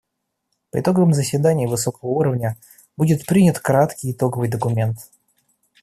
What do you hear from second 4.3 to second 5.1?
документ.